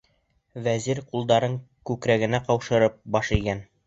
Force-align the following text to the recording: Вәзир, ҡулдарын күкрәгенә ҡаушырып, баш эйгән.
Вәзир, 0.67 1.01
ҡулдарын 1.11 1.57
күкрәгенә 1.89 2.39
ҡаушырып, 2.47 2.97
баш 3.17 3.31
эйгән. 3.37 3.63